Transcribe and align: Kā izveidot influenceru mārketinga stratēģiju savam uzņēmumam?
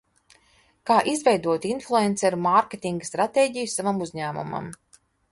Kā 0.91 0.95
izveidot 1.09 1.67
influenceru 1.71 2.39
mārketinga 2.45 3.09
stratēģiju 3.09 3.73
savam 3.75 4.01
uzņēmumam? 4.07 4.71